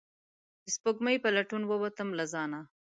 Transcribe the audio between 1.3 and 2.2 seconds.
لټون ووتم